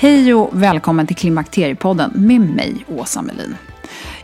[0.00, 3.56] Hej och välkommen till Klimakteriepodden med mig, Åsa Melin.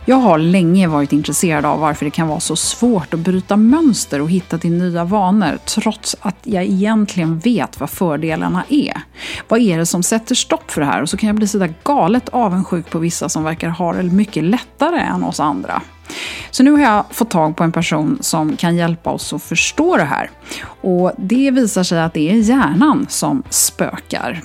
[0.05, 4.21] Jag har länge varit intresserad av varför det kan vara så svårt att bryta mönster
[4.21, 9.01] och hitta till nya vanor trots att jag egentligen vet vad fördelarna är.
[9.47, 11.01] Vad är det som sätter stopp för det här?
[11.01, 14.43] Och så kan jag bli sådär galet avundsjuk på vissa som verkar ha det mycket
[14.43, 15.81] lättare än oss andra.
[16.51, 19.97] Så nu har jag fått tag på en person som kan hjälpa oss att förstå
[19.97, 20.29] det här.
[20.81, 24.43] Och det visar sig att det är hjärnan som spökar.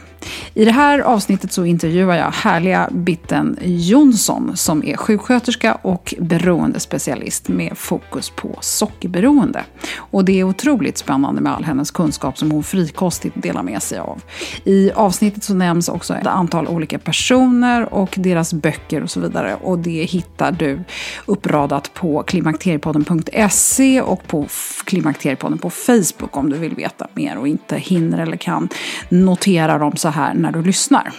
[0.54, 7.48] I det här avsnittet så intervjuar jag härliga Bitten Jonsson som är sjuksköterska och beroendespecialist
[7.48, 9.64] med fokus på sockerberoende.
[9.96, 13.98] Och det är otroligt spännande med all hennes kunskap som hon frikostigt delar med sig
[13.98, 14.22] av.
[14.64, 19.56] I avsnittet så nämns också ett antal olika personer och deras böcker och så vidare.
[19.62, 20.80] Och det hittar du
[21.26, 24.46] uppradat på klimakteriepodden.se och på
[24.84, 28.68] Klimakteriepodden på Facebook om du vill veta mer och inte hinner eller kan
[29.08, 31.12] notera dem så här när du lyssnar.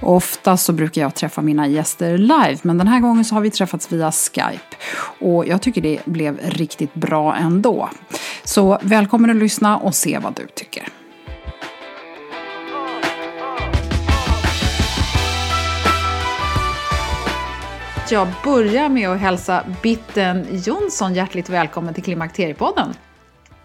[0.00, 3.50] Ofta så brukar jag träffa mina gäster live, men den här gången så har vi
[3.50, 4.76] träffats via Skype.
[5.20, 7.88] Och jag tycker det blev riktigt bra ändå.
[8.44, 10.88] Så välkommen att lyssna och se vad du tycker.
[18.10, 22.94] Jag börjar med att hälsa Bitten Jonsson hjärtligt välkommen till Klimakteriepodden.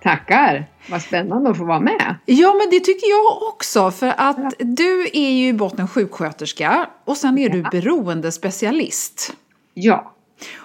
[0.04, 0.66] Tackar!
[0.90, 2.16] Vad spännande att få vara med.
[2.26, 3.92] Ja, men det tycker jag också.
[3.92, 7.54] För att du är ju i botten sjuksköterska och sen är ja.
[7.56, 9.34] du beroendespecialist.
[9.74, 10.14] Ja.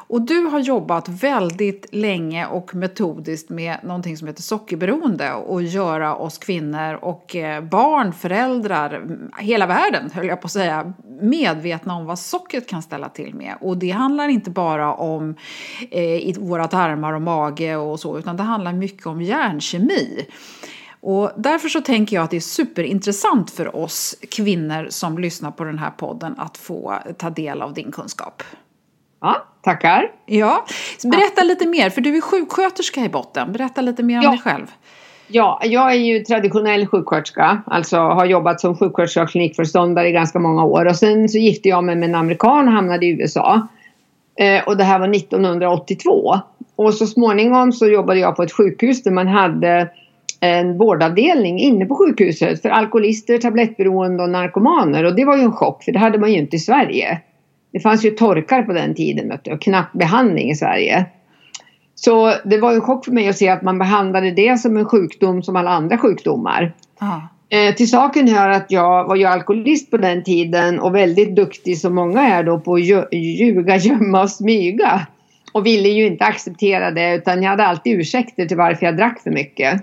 [0.06, 6.16] Och du har jobbat väldigt länge och metodiskt med någonting som heter sockerberoende och göra
[6.16, 11.96] oss kvinnor och eh, barn, föräldrar, mm, hela världen höll jag på att säga, medvetna
[11.96, 13.54] om vad sockret kan ställa till med.
[13.60, 15.34] Och det handlar inte bara om
[15.90, 20.26] eh, i våra tarmar och mage och så, utan det handlar mycket om hjärnkemi.
[21.00, 25.64] Och därför så tänker jag att det är superintressant för oss kvinnor som lyssnar på
[25.64, 28.42] den här podden att få ta del av din kunskap.
[29.24, 30.10] Ja, tackar.
[30.26, 30.64] Ja,
[31.04, 33.52] berätta lite mer, för du är sjuksköterska i botten.
[33.52, 34.30] Berätta lite mer om ja.
[34.30, 34.66] dig själv.
[35.26, 40.38] Ja, jag är ju traditionell sjuksköterska, alltså har jobbat som sjuksköterska och klinikföreståndare i ganska
[40.38, 40.86] många år.
[40.86, 43.68] Och sen så gifte jag mig med en amerikan och hamnade i USA.
[44.40, 46.38] Eh, och det här var 1982.
[46.76, 49.88] Och så småningom så jobbade jag på ett sjukhus där man hade
[50.40, 55.04] en vårdavdelning inne på sjukhuset för alkoholister, tablettberoende och narkomaner.
[55.04, 57.20] Och det var ju en chock för det hade man ju inte i Sverige.
[57.74, 61.06] Det fanns ju torkar på den tiden och knappt behandling i Sverige.
[61.94, 64.84] Så det var en chock för mig att se att man behandlade det som en
[64.84, 66.72] sjukdom som alla andra sjukdomar.
[67.48, 71.78] Eh, till saken hör att jag var ju alkoholist på den tiden och väldigt duktig
[71.78, 75.06] som många är då på att ljuga, gömma och smyga.
[75.52, 79.20] Och ville ju inte acceptera det utan jag hade alltid ursäkter till varför jag drack
[79.20, 79.82] för mycket.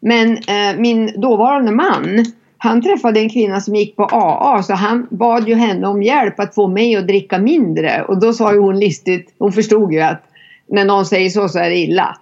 [0.00, 2.24] Men eh, min dåvarande man
[2.62, 6.40] han träffade en kvinna som gick på AA så han bad ju henne om hjälp
[6.40, 10.00] att få mig att dricka mindre och då sa ju hon listigt, hon förstod ju
[10.00, 10.22] att
[10.66, 12.16] när någon säger så så är det illa.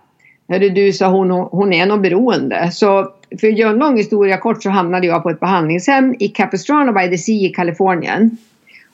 [0.49, 2.71] Hörru du, sa hon, hon är nog beroende.
[2.73, 6.29] Så för att göra en lång historia kort så hamnade jag på ett behandlingshem i
[6.29, 8.37] Capistrano by the Sea i Kalifornien.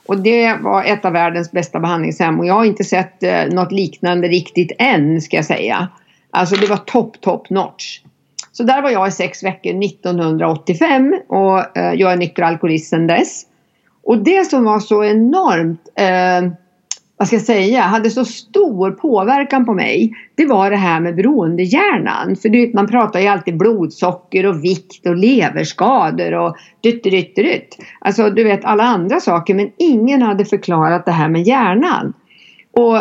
[0.05, 3.71] Och det var ett av världens bästa behandlingshem och jag har inte sett eh, något
[3.71, 5.87] liknande riktigt än ska jag säga.
[6.31, 7.99] Alltså det var top, top notch.
[8.57, 13.07] Så där var jag i sex veckor 1985 och eh, jag är nykter alkoholist sedan
[13.07, 13.43] dess.
[14.03, 16.51] Och det som var så enormt eh,
[17.17, 20.13] vad ska jag säga, hade så stor påverkan på mig.
[20.35, 22.35] Det var det här med beroendehjärnan.
[22.35, 27.35] För du vet, man pratar ju alltid blodsocker och vikt och leverskador och dytt, dytt,
[27.35, 27.77] dytt.
[27.99, 32.13] Alltså du vet alla andra saker men ingen hade förklarat det här med hjärnan.
[32.75, 32.97] Och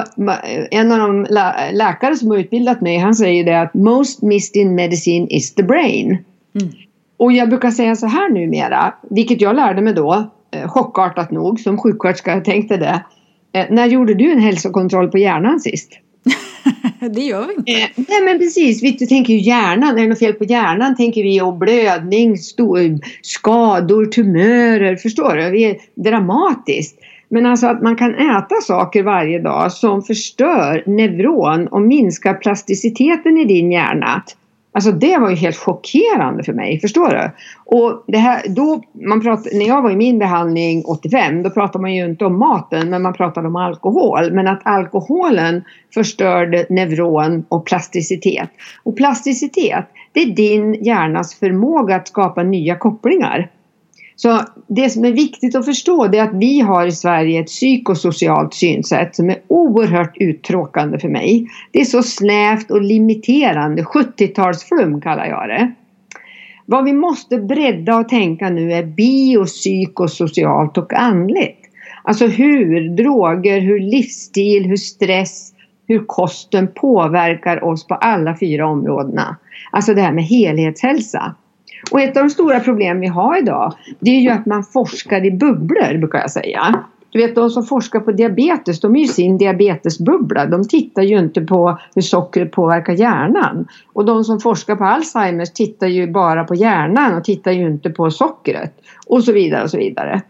[0.71, 1.27] en av de
[1.73, 5.63] läkare som har utbildat mig han säger det att most missed in medicine is the
[5.63, 6.19] brain.
[6.61, 6.73] Mm.
[7.17, 11.61] Och jag brukar säga så här numera, vilket jag lärde mig då, eh, chockartat nog
[11.61, 13.05] som sjuksköterska, jag tänkte det.
[13.53, 15.93] Eh, när gjorde du en hälsokontroll på hjärnan sist?
[17.15, 17.73] det gör vi inte.
[17.73, 21.23] Eh, nej men precis, vi tänker ju hjärnan, är det något fel på hjärnan tänker
[21.23, 22.37] vi och blödning,
[23.23, 25.51] skador, tumörer, förstår du?
[25.51, 26.99] Vi är dramatiskt.
[27.29, 33.39] Men alltså att man kan äta saker varje dag som förstör neuron och minskar plasticiteten
[33.39, 34.23] i din hjärna.
[34.75, 37.31] Alltså det var ju helt chockerande för mig, förstår du?
[37.65, 41.83] Och det här, då, man prat, när jag var i min behandling 85 då pratade
[41.83, 44.33] man ju inte om maten men man pratade om alkohol.
[44.33, 48.51] Men att alkoholen förstörde neuron och plasticitet.
[48.83, 53.51] Och plasticitet det är din hjärnas förmåga att skapa nya kopplingar.
[54.17, 57.47] Så det som är viktigt att förstå det är att vi har i Sverige ett
[57.47, 61.47] psykosocialt synsätt som är oerhört uttråkande för mig.
[61.73, 65.73] Det är så snävt och limiterande, 70-talsflum kallar jag det.
[66.67, 71.59] Vad vi måste bredda och tänka nu är biopsykosocialt och andligt.
[72.03, 75.53] Alltså hur droger, hur livsstil, hur stress,
[75.87, 79.37] hur kosten påverkar oss på alla fyra områdena.
[79.73, 81.35] Alltså det här med helhetshälsa.
[81.91, 85.25] Och ett av de stora problem vi har idag det är ju att man forskar
[85.25, 86.85] i bubblor brukar jag säga.
[87.15, 90.47] Du vet de som forskar på diabetes de är ju sin diabetesbubbla.
[90.47, 93.69] De tittar ju inte på hur sockret påverkar hjärnan.
[93.93, 97.91] Och de som forskar på Alzheimers tittar ju bara på hjärnan och tittar ju inte
[97.91, 98.75] på sockret.
[99.07, 100.23] Och så vidare och så vidare.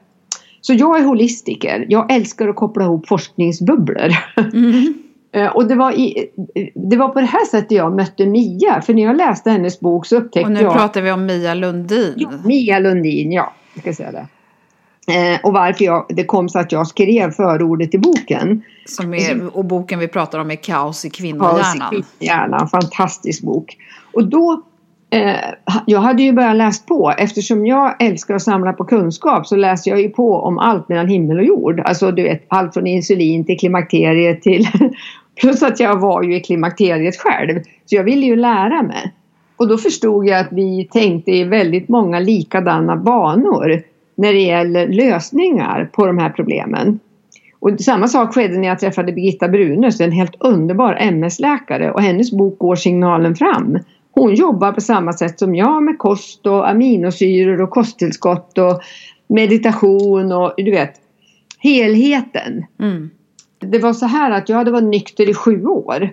[0.60, 1.86] Så jag är holistiker.
[1.88, 4.08] Jag älskar att koppla ihop forskningsbubblor.
[4.54, 4.94] Mm.
[5.34, 6.31] Eh, och det var, i,
[6.75, 8.81] det var på det här sättet jag mötte Mia.
[8.81, 10.46] För när jag läste hennes bok så upptäckte jag...
[10.46, 12.14] Och nu jag, pratar vi om Mia Lundin.
[12.16, 13.52] Ja, Mia Lundin, ja.
[13.75, 14.26] Jag ska säga det.
[15.06, 18.62] Eh, och varför jag, det kom så att jag skrev förordet till boken.
[18.86, 21.62] Som är, och boken vi pratar om är Kaos i kvinnohjärnan.
[21.90, 23.76] Kaos i kvinnohjärnan, fantastisk bok.
[24.12, 24.62] Och då
[25.10, 25.34] eh,
[25.86, 27.14] jag hade ju börjat läst på.
[27.19, 31.08] Eftersom jag älskar att samla på kunskap så läser jag ju på om allt mellan
[31.08, 31.81] himmel och jord.
[31.81, 34.66] Alltså du vet allt från insulin till klimakteriet till
[35.40, 37.60] Plus att jag var ju i klimakteriet själv.
[37.84, 39.12] Så jag ville ju lära mig.
[39.56, 43.82] Och då förstod jag att vi tänkte i väldigt många likadana banor
[44.14, 47.00] när det gäller lösningar på de här problemen.
[47.60, 52.32] Och samma sak skedde när jag träffade Birgitta Brunus, en helt underbar MS-läkare och hennes
[52.32, 53.78] bok Går signalen fram.
[54.10, 58.81] Hon jobbar på samma sätt som jag med kost och aminosyror och kosttillskott och
[59.28, 60.92] meditation och du vet
[61.58, 62.64] helheten.
[62.81, 63.10] Mm
[63.64, 66.11] det var så här att jag hade varit nykter i sju år.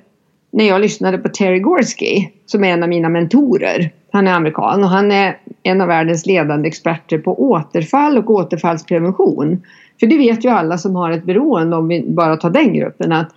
[0.51, 3.91] När jag lyssnade på Terry Gorski som är en av mina mentorer.
[4.11, 9.61] Han är amerikan och han är en av världens ledande experter på återfall och återfallsprevention.
[9.99, 13.11] För det vet ju alla som har ett beroende om vi bara tar den gruppen
[13.11, 13.31] att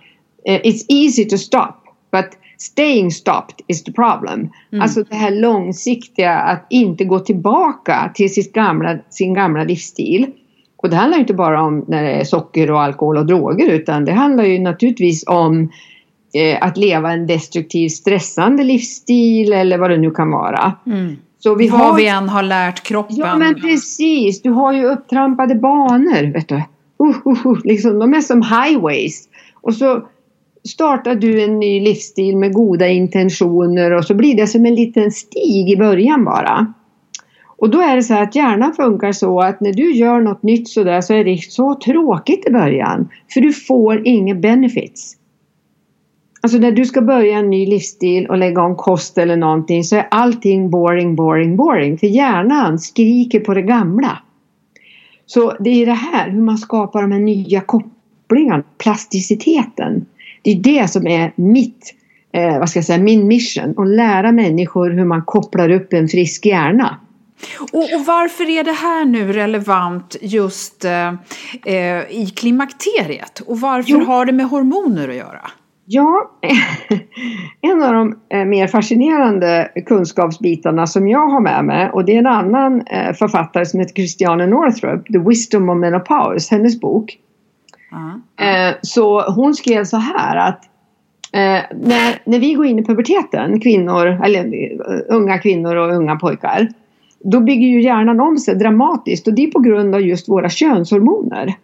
[0.49, 1.73] uh, it's easy to stop
[2.11, 2.25] but
[2.57, 4.49] staying stopped is the problem.
[4.71, 4.81] Mm.
[4.81, 10.31] Alltså det här långsiktiga att inte gå tillbaka till sitt gamla, sin gamla livsstil.
[10.85, 14.05] Och det handlar inte bara om när det är socker och alkohol och droger utan
[14.05, 15.71] det handlar ju naturligtvis om
[16.33, 20.73] eh, att leva en destruktiv stressande livsstil eller vad det nu kan vara.
[20.85, 21.15] Mm.
[21.39, 23.15] Så vi vad har, vi än har lärt kroppen.
[23.15, 26.33] Ja men precis, du har ju upptrampade banor.
[26.33, 26.55] Vet du.
[26.55, 26.61] Uh,
[27.27, 29.23] uh, uh, liksom, de är som highways.
[29.61, 30.07] Och så
[30.69, 35.11] startar du en ny livsstil med goda intentioner och så blir det som en liten
[35.11, 36.73] stig i början bara.
[37.57, 40.43] Och då är det så här att hjärnan funkar så att när du gör något
[40.43, 43.09] nytt sådär så är det så tråkigt i början.
[43.33, 45.17] För du får inga benefits.
[46.41, 49.95] Alltså när du ska börja en ny livsstil och lägga om kost eller någonting så
[49.95, 51.97] är allting boring, boring, boring.
[51.97, 54.17] För hjärnan skriker på det gamla.
[55.25, 60.05] Så det är det här hur man skapar de här nya kopplingarna, plasticiteten.
[60.41, 61.93] Det är det som är mitt,
[62.31, 63.73] eh, vad ska jag säga, min mission.
[63.77, 66.99] Att lära människor hur man kopplar upp en frisk hjärna.
[67.59, 71.07] Och, och, varför är det här nu relevant just eh,
[71.65, 73.39] eh, i klimakteriet?
[73.39, 74.03] Och varför jo.
[74.03, 75.41] har det med hormoner att göra?
[75.85, 76.31] Ja,
[77.61, 82.19] en av de eh, mer fascinerande kunskapsbitarna som jag har med mig och det är
[82.19, 87.17] en annan eh, författare som heter Christiane Northrup, The Wisdom of Menopause, hennes bok.
[88.81, 90.63] Så hon skrev så här att
[91.75, 94.71] när, när vi går in i puberteten, kvinnor, eller
[95.09, 96.67] unga kvinnor och unga pojkar,
[97.31, 100.49] då bygger ju hjärnan om sig dramatiskt och det är på grund av just våra
[100.49, 101.55] könshormoner.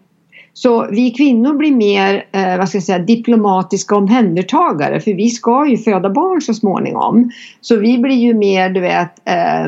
[0.53, 5.67] Så vi kvinnor blir mer eh, vad ska jag säga, diplomatiska omhändertagare för vi ska
[5.67, 7.31] ju föda barn så småningom.
[7.61, 9.65] Så vi blir ju mer du vet eh,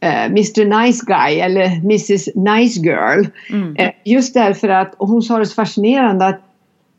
[0.00, 3.26] eh, Mr Nice Guy eller Mrs Nice Girl.
[3.52, 3.76] Mm.
[3.76, 6.40] Eh, just därför att, och hon sa det så fascinerande att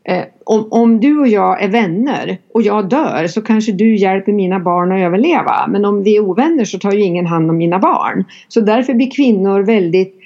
[0.04, 4.32] eh, om, om du och jag är vänner och jag dör så kanske du hjälper
[4.32, 5.66] mina barn att överleva.
[5.68, 8.24] Men om vi är ovänner så tar ju ingen hand om mina barn.
[8.48, 10.16] Så därför blir kvinnor väldigt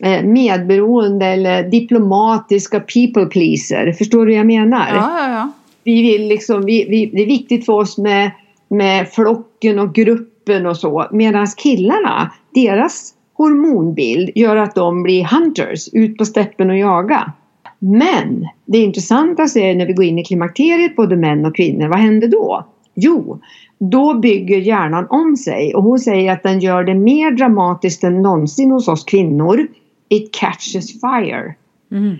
[0.00, 3.92] Eh, medberoende eller diplomatiska people pleaser.
[3.92, 4.88] Förstår du vad jag menar?
[4.88, 5.52] Ja, ja, ja.
[5.84, 8.30] Vi vill liksom, vi, vi, det är viktigt för oss med,
[8.68, 11.06] med flocken och gruppen och så.
[11.12, 17.32] Medan killarna, deras hormonbild gör att de blir hunters, ut på steppen och jaga.
[17.78, 21.98] Men det intressanta är när vi går in i klimakteriet, både män och kvinnor, vad
[21.98, 22.66] händer då?
[22.94, 23.40] Jo,
[23.78, 28.22] då bygger hjärnan om sig och hon säger att den gör det mer dramatiskt än
[28.22, 29.66] någonsin hos oss kvinnor
[30.08, 31.54] it catches fire.
[31.92, 32.16] Mm.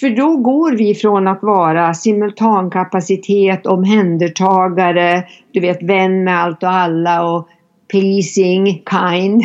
[0.00, 6.72] För då går vi från att vara simultankapacitet, omhändertagare, du vet vän med allt och
[6.72, 7.48] alla och
[7.90, 9.42] pleasing, kind.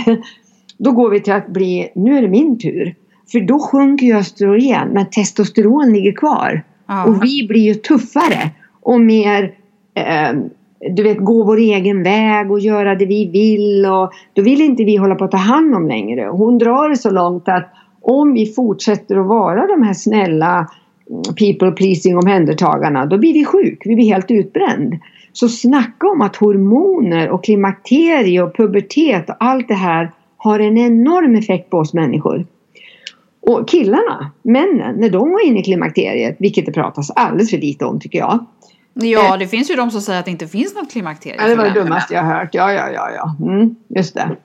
[0.78, 2.96] Då går vi till att bli, nu är det min tur.
[3.32, 6.64] För då sjunker ju östrogen men testosteron ligger kvar.
[6.88, 7.06] Ja.
[7.06, 8.50] Och vi blir ju tuffare
[8.82, 9.54] och mer
[9.94, 10.40] eh,
[10.96, 13.86] du vet, gå vår egen väg och göra det vi vill.
[13.86, 16.30] Och då vill inte vi hålla på att ta hand om längre.
[16.32, 20.70] Hon drar det så långt att om vi fortsätter att vara de här snälla
[21.10, 24.96] mm, people pleasing omhändertagarna, då blir vi sjuk, vi blir helt utbränd.
[25.34, 30.78] Så snacka om att hormoner och klimakterie och pubertet och allt det här har en
[30.78, 32.46] enorm effekt på oss människor.
[33.42, 37.86] Och killarna, männen, när de går in i klimakteriet, vilket det pratas alldeles för lite
[37.86, 38.46] om tycker jag.
[38.94, 41.42] Ja, det finns ju de som säger att det inte finns något klimakterie.
[41.42, 42.50] Ja, det var det dummaste jag hört.
[42.52, 43.36] Ja, ja, ja, ja.
[43.46, 44.36] Mm, just det.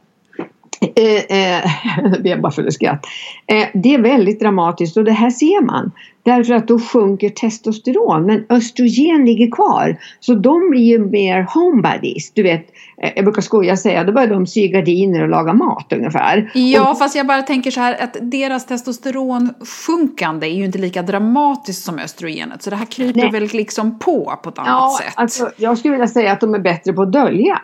[0.97, 3.07] Eh, eh, bara för skratt.
[3.47, 5.93] Eh, det är väldigt dramatiskt och det här ser man.
[6.23, 9.97] Därför att då sjunker testosteron men östrogen ligger kvar.
[10.21, 12.33] Så de blir ju mer homebodies.
[12.33, 12.67] Du vet,
[13.03, 16.51] eh, jag brukar skoja säga, då börjar de sy gardiner och laga mat ungefär.
[16.55, 19.55] Ja, och, fast jag bara tänker så här att deras testosteron
[19.87, 22.63] sjunkande är ju inte lika dramatiskt som östrogenet.
[22.63, 23.31] Så det här kryper nej.
[23.31, 25.15] väl liksom på på ett annat ja, sätt.
[25.17, 27.61] Alltså, jag skulle vilja säga att de är bättre på att dölja.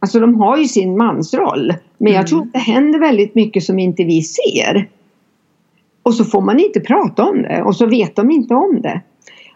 [0.00, 1.74] Alltså de har ju sin mansroll.
[1.98, 2.48] Men jag tror mm.
[2.48, 4.88] att det händer väldigt mycket som inte vi ser.
[6.02, 9.00] Och så får man inte prata om det och så vet de inte om det.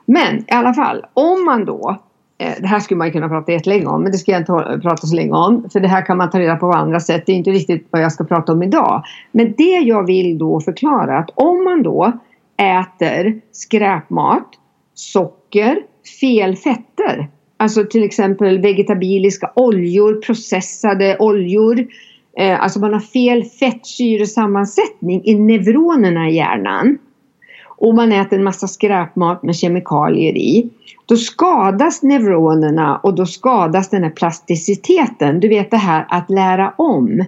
[0.07, 1.97] Men i alla fall, om man då
[2.39, 5.07] eh, det här skulle man kunna prata jättelänge om, men det ska jag inte prata
[5.07, 5.71] så länge om.
[5.73, 7.23] För det här kan man ta reda på på andra sätt.
[7.27, 9.03] Det är inte riktigt vad jag ska prata om idag.
[9.33, 12.13] Men det jag vill då förklara att om man då
[12.57, 14.49] äter skräpmat,
[14.95, 15.83] socker,
[16.21, 17.29] fel fetter
[17.63, 21.87] Alltså till exempel vegetabiliska oljor, processade oljor.
[22.39, 26.99] Eh, alltså man har fel fettsyresammansättning i neuronerna i hjärnan.
[27.67, 30.71] Och man äter en massa skräpmat med kemikalier i.
[31.07, 35.41] Då skadas neuronerna och då skadas den här plasticiteten.
[35.41, 37.25] Du vet det här att lära om.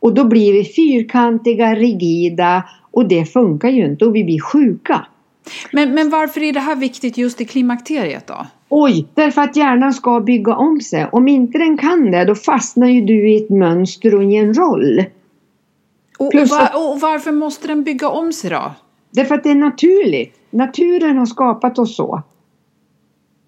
[0.00, 5.06] Och då blir vi fyrkantiga, rigida och det funkar ju inte och vi blir sjuka.
[5.72, 8.46] Men, men varför är det här viktigt just i klimakteriet då?
[8.68, 11.06] Oj, därför att hjärnan ska bygga om sig.
[11.12, 14.54] Om inte den kan det, då fastnar ju du i ett mönster och i en
[14.54, 15.04] roll.
[16.18, 18.72] Och, och, var, och varför måste den bygga om sig då?
[19.10, 20.34] Därför att det är naturligt.
[20.50, 22.22] Naturen har skapat oss så.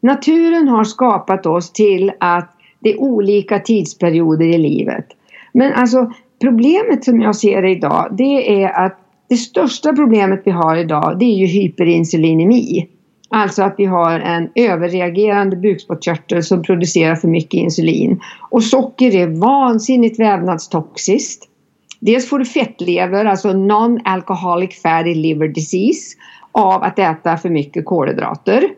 [0.00, 5.06] Naturen har skapat oss till att det är olika tidsperioder i livet.
[5.52, 8.99] Men alltså problemet som jag ser det idag det är att
[9.30, 12.88] det största problemet vi har idag det är ju hyperinsulinemi.
[13.28, 18.20] Alltså att vi har en överreagerande bukspottkörtel som producerar för mycket insulin.
[18.50, 21.48] Och socker är vansinnigt vävnadstoxiskt.
[22.00, 26.16] Dels får du fettlever, alltså non-alcoholic fatty liver disease
[26.52, 28.68] av att äta för mycket kolhydrater,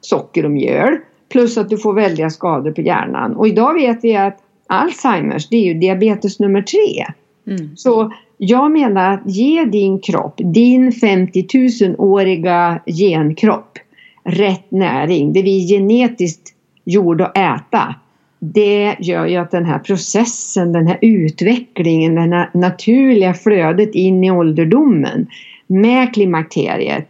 [0.00, 0.96] socker och mjöl.
[1.28, 3.36] Plus att du får väldiga skador på hjärnan.
[3.36, 7.06] Och idag vet vi att Alzheimers, det är ju diabetes nummer tre.
[7.46, 7.76] Mm.
[7.76, 8.12] Så
[8.44, 13.78] jag menar att ge din kropp, din 50 000-åriga genkropp,
[14.24, 17.94] rätt näring, det vi är genetiskt gjorda att äta,
[18.38, 24.24] det gör ju att den här processen, den här utvecklingen, det här naturliga flödet in
[24.24, 25.26] i ålderdomen
[25.66, 27.08] med klimakteriet,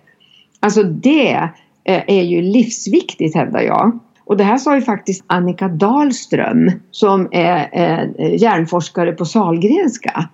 [0.61, 1.49] alltså det
[1.85, 3.99] eh, är ju livsviktigt hävdar jag.
[4.25, 10.29] Och det här sa ju faktiskt Annika Dahlström som är eh, hjärnforskare på Salgrenska.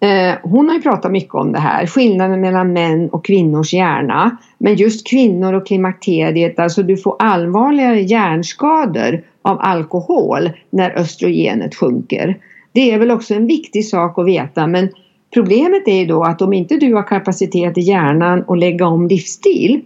[0.00, 4.36] Eh, hon har ju pratat mycket om det här, skillnaden mellan män och kvinnors hjärna.
[4.58, 12.38] Men just kvinnor och klimakteriet, alltså du får allvarligare hjärnskador av alkohol när östrogenet sjunker.
[12.72, 14.88] Det är väl också en viktig sak att veta men
[15.34, 19.08] problemet är ju då att om inte du har kapacitet i hjärnan att lägga om
[19.08, 19.82] livsstil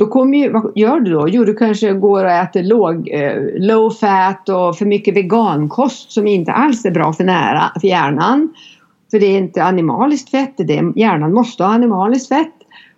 [0.00, 1.28] då kommer ju, vad gör du då?
[1.28, 6.26] Jo, du kanske går och äter låg, eh, low fat och för mycket vegankost som
[6.26, 8.54] inte alls är bra för, nära, för hjärnan.
[9.10, 12.54] För det är inte animaliskt fett, det är, hjärnan måste ha animaliskt fett.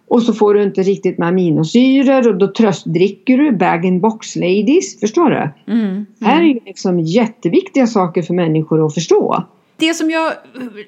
[0.08, 5.00] Och så får du inte riktigt med aminosyror och då tröstdricker du bag box ladies,
[5.00, 5.72] förstår du?
[5.72, 6.06] Mm, mm.
[6.20, 9.44] här är ju liksom jätteviktiga saker för människor att förstå.
[9.76, 10.32] Det som jag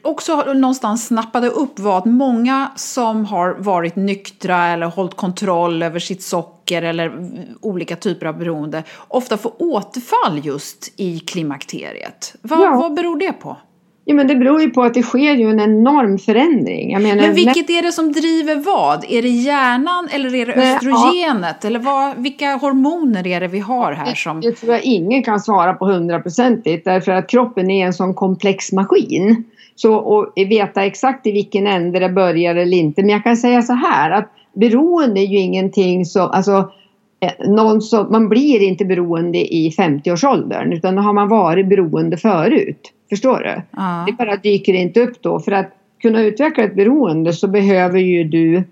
[0.03, 5.99] också någonstans snappade upp var att många som har varit nyktra eller hållit kontroll över
[5.99, 12.37] sitt socker eller olika typer av beroende ofta får återfall just i klimakteriet.
[12.43, 12.77] Vad, ja.
[12.77, 13.57] vad beror det på?
[14.07, 16.93] Ja, men det beror ju på att det sker ju en enorm förändring.
[16.93, 19.05] Jag menar, men vilket är det som driver vad?
[19.09, 21.57] Är det hjärnan eller är det östrogenet?
[21.63, 21.69] Ja.
[21.69, 24.41] Eller vad, vilka hormoner är det vi har här som...
[24.41, 28.73] Det tror jag ingen kan svara på hundraprocentigt därför att kroppen är en sån komplex
[28.73, 29.45] maskin.
[29.75, 33.03] Så att veta exakt i vilken ände det börjar eller inte.
[33.03, 36.73] Men jag kan säga så här att beroende är ju ingenting som, alltså
[37.21, 42.17] eh, någon som, man blir inte beroende i 50-årsåldern utan då har man varit beroende
[42.17, 42.91] förut.
[43.15, 43.63] Förstår du?
[43.77, 44.05] Ja.
[44.07, 45.41] Det bara dyker inte upp då.
[45.41, 45.71] För att
[46.03, 48.63] kunna utveckla ett beroende så behöver ju du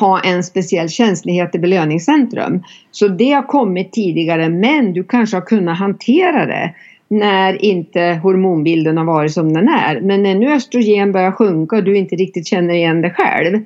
[0.00, 2.62] ha en speciell känslighet i belöningscentrum.
[2.90, 6.74] Så det har kommit tidigare men du kanske har kunnat hantera det
[7.08, 10.00] när inte hormonbilden har varit som den är.
[10.00, 13.60] Men när nu östrogen börjar sjunka och du inte riktigt känner igen det själv.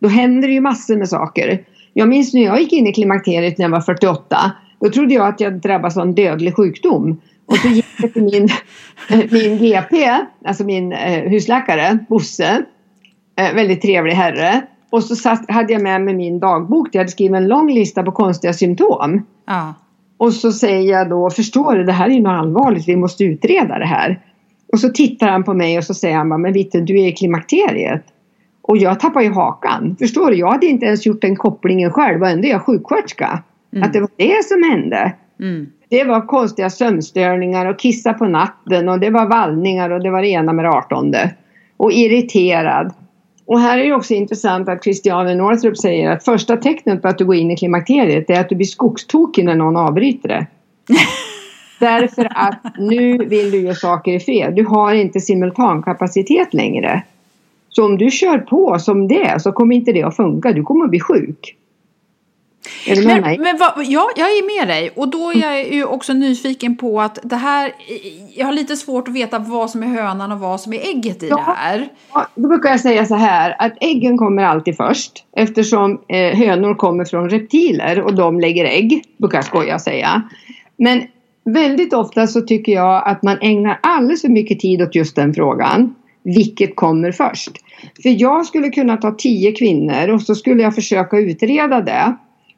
[0.00, 1.64] Då händer det ju massor med saker.
[1.92, 4.36] Jag minns när jag gick in i klimakteriet när jag var 48.
[4.80, 7.20] Då trodde jag att jag drabbats av en dödlig sjukdom.
[7.46, 8.48] Och så gick jag till min,
[9.10, 10.10] eh, min GP,
[10.44, 12.62] alltså min eh, husläkare, Bosse.
[13.38, 14.62] Eh, väldigt trevlig herre.
[14.90, 17.72] Och så satt, hade jag med mig min dagbok där jag hade skrivit en lång
[17.72, 19.26] lista på konstiga symptom.
[19.46, 19.74] Ja.
[20.16, 23.24] Och så säger jag då, förstår du det här är ju något allvarligt, vi måste
[23.24, 24.20] utreda det här.
[24.72, 27.12] Och så tittar han på mig och så säger han men Vitte du är i
[27.12, 28.04] klimakteriet.
[28.62, 29.96] Och jag tappar ju hakan.
[29.98, 30.36] Förstår du?
[30.36, 33.42] Jag hade inte ens gjort den kopplingen själv och ändå är jag sjuksköterska.
[33.72, 33.82] Mm.
[33.82, 35.12] Att det var det som hände.
[35.40, 35.66] Mm.
[35.88, 40.22] Det var konstiga sömnstörningar och kissa på natten och det var vallningar och det var
[40.22, 41.34] det ena med det artonde.
[41.76, 42.94] Och irriterad.
[43.46, 47.18] Och här är det också intressant att Christiane Northrup säger att första tecknet på att
[47.18, 50.46] du går in i klimakteriet är att du blir skogstokig när någon avbryter det.
[51.80, 54.54] Därför att nu vill du göra saker i fred.
[54.54, 57.02] Du har inte simultankapacitet längre.
[57.68, 60.52] Så om du kör på som det så kommer inte det att funka.
[60.52, 61.56] Du kommer att bli sjuk.
[62.86, 63.38] Är du med men, mig?
[63.38, 64.90] Men vad, ja, jag är med dig.
[64.96, 67.72] Och då är jag ju också nyfiken på att det här,
[68.34, 71.22] jag har lite svårt att veta vad som är hönan och vad som är ägget
[71.22, 71.88] i ja, det här.
[72.12, 76.74] Ja, då brukar jag säga så här att äggen kommer alltid först eftersom eh, hönor
[76.74, 80.22] kommer från reptiler och de lägger ägg, brukar jag skoja säga.
[80.76, 81.02] Men
[81.44, 85.34] väldigt ofta så tycker jag att man ägnar alldeles för mycket tid åt just den
[85.34, 85.94] frågan.
[86.22, 87.50] Vilket kommer först?
[88.02, 92.16] För jag skulle kunna ta tio kvinnor och så skulle jag försöka utreda det.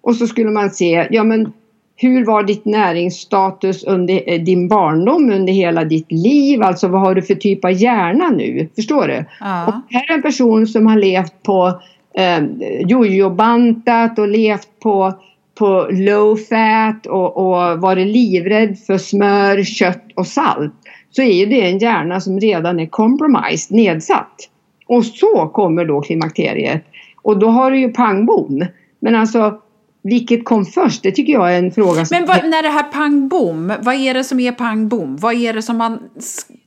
[0.09, 1.53] Och så skulle man se, ja men
[1.97, 6.63] hur var ditt näringsstatus under eh, din barndom, under hela ditt liv?
[6.63, 8.69] Alltså vad har du för typ av hjärna nu?
[8.75, 9.25] Förstår du?
[9.41, 9.67] Ja.
[9.67, 11.81] Och här är en person som har levt på
[12.15, 12.45] eh,
[12.81, 15.13] jojobantat och levt på,
[15.59, 20.75] på low fat och, och varit livrädd för smör, kött och salt.
[21.11, 24.49] Så är det en hjärna som redan är compromised, nedsatt.
[24.87, 26.85] Och så kommer då klimakteriet.
[27.23, 28.67] Och då har du ju pang bom.
[29.01, 29.61] Men alltså
[30.03, 31.03] vilket kom först?
[31.03, 32.19] Det tycker jag är en fråga som...
[32.19, 35.17] Men vad, när det här pang bom, vad är det som är pang bom?
[35.17, 35.99] Vad är det som man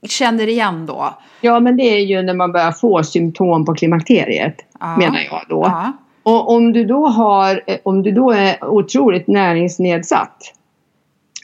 [0.07, 1.13] känner igen då?
[1.41, 4.97] Ja, men det är ju när man börjar få symptom på klimakteriet, ja.
[4.97, 5.61] menar jag då.
[5.65, 5.93] Ja.
[6.23, 10.37] Och om du då, har, om du då är otroligt näringsnedsatt,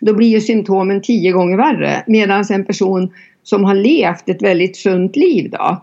[0.02, 2.04] då blir ju symptomen tio gånger värre.
[2.08, 5.82] Medan en person som har levt ett väldigt sunt liv då,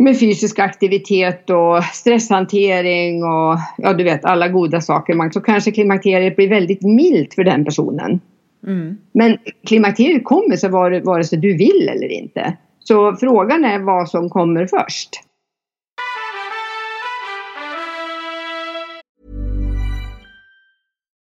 [0.00, 5.30] med fysisk aktivitet och stresshantering och ja, du vet alla goda saker.
[5.30, 8.20] Så kanske klimakteriet blir väldigt milt för den personen.
[8.66, 8.96] Mm.
[9.12, 12.56] Men klimakteriet kommer så vare, vare sig du vill eller inte.
[12.78, 15.10] Så frågan är vad som kommer först.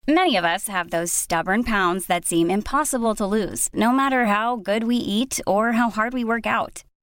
[0.09, 4.57] Many of us have those stubborn pounds that seem impossible to lose, no matter how
[4.57, 6.85] good we eat or how hard we work out.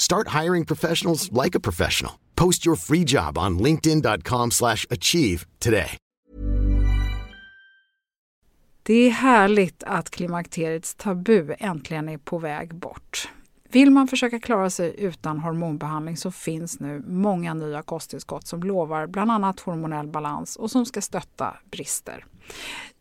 [0.00, 2.12] Start hiring professionals like a professional.
[2.34, 5.96] Post your free job on linkedin.com slash achieve today.
[8.82, 13.28] Det är härligt att klimakteriets tabu äntligen är på väg bort.
[13.72, 19.06] Vill man försöka klara sig utan hormonbehandling så finns nu många nya kosttillskott som lovar
[19.06, 22.24] bland annat hormonell balans och som ska stötta brister.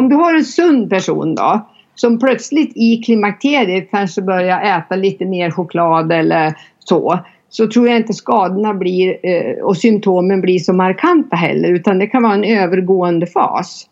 [0.00, 5.24] Om du har en sund person då som plötsligt i klimakteriet kanske börjar äta lite
[5.24, 10.72] mer choklad eller så så tror jag inte skadorna blir eh, och symptomen blir så
[10.72, 13.86] markanta heller utan det kan vara en övergående fas.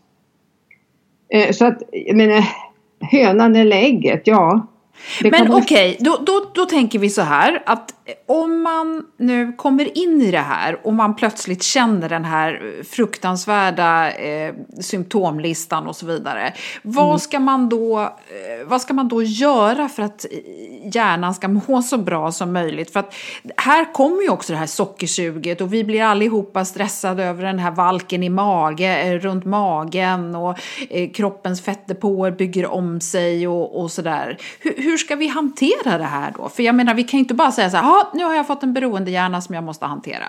[1.35, 2.44] Eh, så att, jag menar,
[3.01, 4.66] hönan eller ägget, ja.
[5.23, 7.95] Men okej, okay, då, då, då tänker vi så här att
[8.27, 14.11] om man nu kommer in i det här och man plötsligt känner den här fruktansvärda
[14.13, 16.55] eh, symptomlistan och så vidare.
[16.83, 17.19] Vad, mm.
[17.19, 20.27] ska man då, eh, vad ska man då göra för att
[20.95, 22.93] hjärnan ska må så bra som möjligt?
[22.93, 23.15] För att
[23.57, 27.71] här kommer ju också det här sockersuget och vi blir allihopa stressade över den här
[27.71, 30.59] valken i mage, eh, runt magen och
[30.91, 34.39] eh, kroppens fettdepåer bygger om sig och, och sådär.
[34.61, 36.48] Hur, hur ska vi hantera det här då?
[36.48, 38.62] För jag menar, vi kan ju inte bara säga så här, nu har jag fått
[38.62, 40.24] en beroendehjärna som jag måste hantera.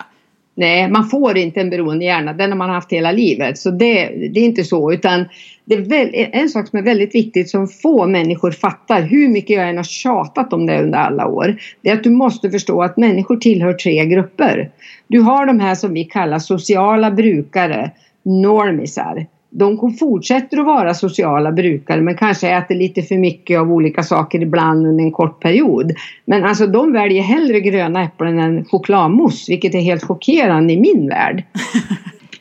[0.56, 2.34] Nej, man får inte en beroendehjärna.
[2.34, 3.58] Den har man haft hela livet.
[3.58, 4.94] Så det, det är inte så.
[4.94, 5.26] Utan
[5.66, 9.56] det är väl, en sak som är väldigt viktigt som få människor fattar, hur mycket
[9.56, 11.62] jag än har tjatat om det under alla år.
[11.82, 14.72] Det är att du måste förstå att människor tillhör tre grupper.
[15.08, 17.92] Du har de här som vi kallar sociala brukare,
[18.24, 24.04] normisar de fortsätter att vara sociala brukare men kanske äter lite för mycket av olika
[24.04, 25.92] saker ibland under en kort period.
[26.26, 31.10] Men alltså de väljer hellre gröna äpplen än chokladmousse vilket är helt chockerande i min
[31.10, 31.44] värld.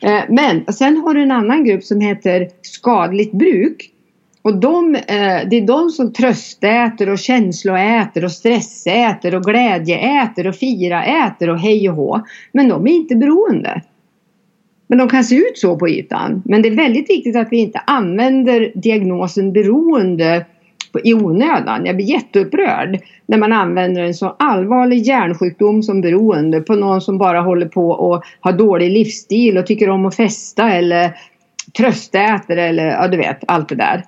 [0.01, 3.91] Eh, men sen har du en annan grupp som heter skadligt bruk.
[4.41, 10.55] Och de, eh, det är de som tröstäter och känsloäter och stressäter och glädjeäter och
[10.55, 12.21] firaäter och hej och hå.
[12.51, 13.81] Men de är inte beroende.
[14.89, 16.41] Men de kan se ut så på ytan.
[16.45, 20.45] Men det är väldigt viktigt att vi inte använder diagnosen beroende
[21.03, 21.85] i onödan.
[21.85, 27.17] Jag blir jätteupprörd när man använder en så allvarlig hjärnsjukdom som beroende på någon som
[27.17, 31.13] bara håller på och har dålig livsstil och tycker om att festa eller
[31.77, 34.03] tröstäter eller ja du vet allt det där.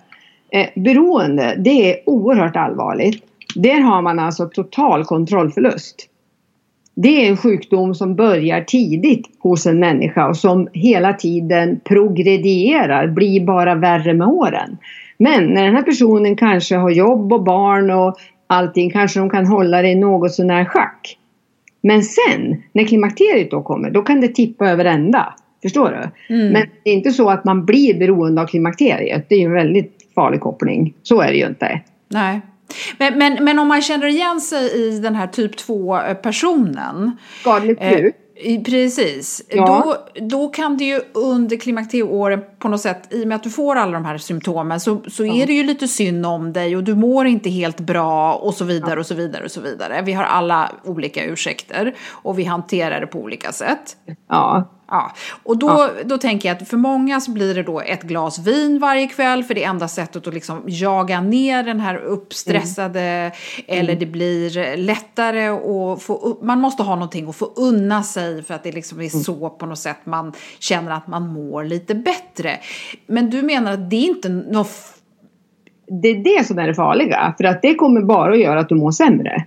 [0.51, 3.23] Eh, beroende det är oerhört allvarligt.
[3.55, 6.07] Där har man alltså total kontrollförlust.
[6.95, 13.07] Det är en sjukdom som börjar tidigt hos en människa och som hela tiden progredierar,
[13.07, 14.77] blir bara värre med åren.
[15.17, 18.15] Men när den här personen kanske har jobb och barn och
[18.47, 21.17] allting kanske de kan hålla det något sånär schack.
[21.83, 25.33] Men sen när klimakteriet då kommer då kan det tippa över ända.
[25.61, 26.35] Förstår du?
[26.35, 26.53] Mm.
[26.53, 29.25] Men det är inte så att man blir beroende av klimakteriet.
[29.29, 30.93] Det är ju en väldigt farlig koppling.
[31.03, 31.81] Så är det ju inte.
[32.07, 32.41] Nej.
[32.97, 37.17] Men, men, men om man känner igen sig i den här typ 2-personen.
[37.41, 38.15] Skadligt bruk.
[38.15, 39.41] Eh, precis.
[39.49, 39.65] Ja.
[39.65, 43.49] Då, då kan det ju under klimakterieåren på något sätt, i och med att du
[43.49, 45.33] får alla de här symptomen, så, så ja.
[45.33, 48.65] är det ju lite synd om dig och du mår inte helt bra och så
[48.65, 48.99] vidare ja.
[48.99, 50.01] och så vidare och så vidare.
[50.05, 53.97] Vi har alla olika ursäkter och vi hanterar det på olika sätt.
[54.29, 54.69] Ja.
[54.93, 55.11] Ja,
[55.43, 55.89] och då, Ja.
[56.05, 59.43] då tänker jag att för många så blir det då ett glas vin varje kväll
[59.43, 63.31] för det är enda sättet att liksom jaga ner den här uppstressade Mm.
[63.67, 68.53] eller det blir lättare att få man måste ha någonting att få unna sig för
[68.53, 69.23] att det liksom är Mm.
[69.23, 72.59] så på något sätt man känner att man mår lite bättre.
[73.07, 74.71] Men du menar att det är inte något
[76.01, 77.33] Det är det som är det farliga.
[77.37, 79.45] För att det kommer bara att göra att du mår sämre.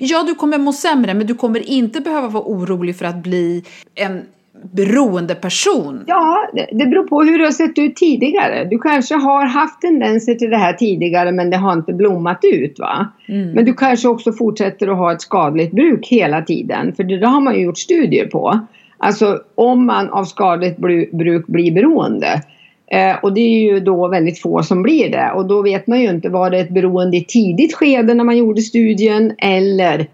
[0.00, 3.64] Ja, du kommer må sämre, men du kommer inte behöva vara orolig för att bli
[3.94, 4.22] en
[4.62, 6.04] beroende person.
[6.06, 8.64] Ja, det, beror på hur det har sett ut tidigare.
[8.64, 12.78] Du kanske har haft tendenser till det här tidigare men det har inte blommat ut.
[12.78, 13.08] va?
[13.54, 16.92] Men du kanske också fortsätter att ha ett skadligt bruk hela tiden.
[16.94, 18.60] För det har man ju gjort studier på.
[18.98, 22.42] Alltså om man av skadligt bru- bruk blir beroende.
[22.86, 25.32] Eh, och det är ju då väldigt få som blir det.
[25.34, 28.36] Och då vet man ju inte, var det ett beroende i tidigt skede när man
[28.36, 30.06] gjorde studien eller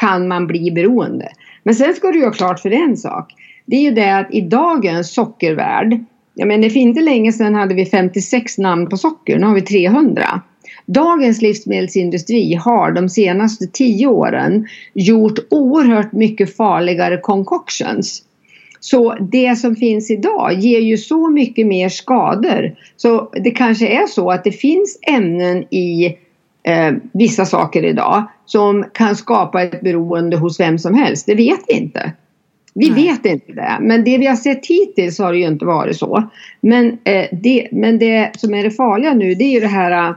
[0.00, 1.28] kan man bli beroende?
[1.62, 3.32] Men sen ska du ju ha klart för en sak.
[3.66, 7.54] Det är ju det att i dagens sockervärld, ja men det för inte länge sedan
[7.54, 10.42] hade vi 56 namn på socker, nu har vi 300.
[10.86, 18.22] Dagens livsmedelsindustri har de senaste 10 åren gjort oerhört mycket farligare concoctions.
[18.80, 22.74] Så det som finns idag ger ju så mycket mer skador.
[22.96, 26.06] Så det kanske är så att det finns ämnen i
[26.62, 31.26] eh, vissa saker idag som kan skapa ett beroende hos vem som helst.
[31.26, 32.12] Det vet vi inte.
[32.78, 33.04] Vi Nej.
[33.04, 33.78] vet inte det.
[33.80, 36.22] Men det vi har sett hittills har det ju inte varit så.
[36.60, 40.08] Men, eh, det, men det som är det farliga nu det är ju det här
[40.08, 40.16] eh,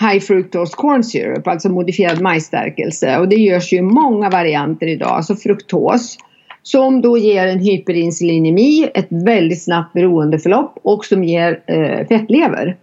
[0.00, 3.18] High fructose corn syrup, alltså modifierad majsstärkelse.
[3.18, 6.18] Och det görs ju i många varianter idag, alltså fruktos.
[6.62, 12.76] Som då ger en hyperinsulinemi, ett väldigt snabbt beroendeförlopp och som ger eh, fettlever.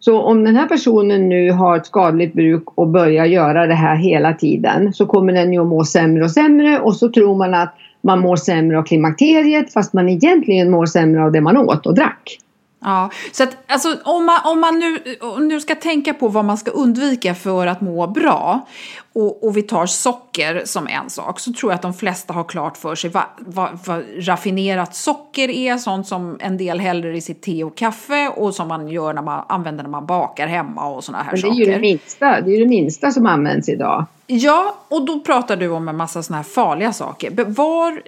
[0.00, 3.96] Så om den här personen nu har ett skadligt bruk och börjar göra det här
[3.96, 7.54] hela tiden så kommer den ju att må sämre och sämre och så tror man
[7.54, 7.74] att
[8.08, 11.94] man mår sämre av klimakteriet fast man egentligen mår sämre av det man åt och
[11.94, 12.38] drack.
[12.80, 16.44] Ja, så att alltså, om man, om man nu, om nu ska tänka på vad
[16.44, 18.66] man ska undvika för att må bra
[19.12, 22.44] och, och vi tar socker som en sak så tror jag att de flesta har
[22.44, 27.20] klart för sig vad, vad, vad raffinerat socker är, sånt som en del häller i
[27.20, 30.88] sitt te och kaffe och som man gör när man använder när man bakar hemma
[30.88, 31.64] och sådana här Men det är saker.
[31.64, 34.06] ju det minsta, det är det minsta som används idag.
[34.26, 37.30] Ja, och då pratar du om en massa sådana här farliga saker.
[37.30, 38.02] Var,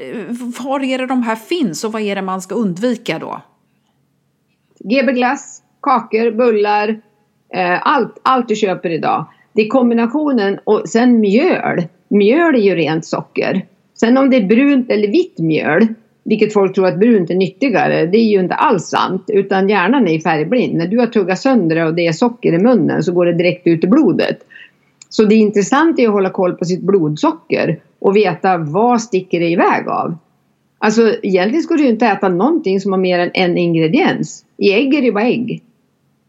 [0.62, 3.40] var är det de här finns och vad är det man ska undvika då?
[4.85, 6.88] GB glass, kakor, bullar,
[7.55, 9.27] eh, allt, allt du köper idag.
[9.53, 11.83] Det är kombinationen och sen mjöl.
[12.09, 13.66] Mjöl är ju rent socker.
[13.95, 15.87] Sen om det är brunt eller vitt mjöl,
[16.25, 19.25] vilket folk tror att brunt är nyttigare, det är ju inte alls sant.
[19.29, 20.75] Utan hjärnan är ju färgblind.
[20.75, 23.33] När du har tuggat sönder det och det är socker i munnen så går det
[23.33, 24.38] direkt ut i blodet.
[25.09, 29.49] Så det intressanta är att hålla koll på sitt blodsocker och veta vad sticker det
[29.49, 30.16] iväg av.
[30.83, 34.45] Alltså egentligen ska du inte äta någonting som har mer än en ingrediens.
[34.57, 35.62] I ägg är det bara ägg.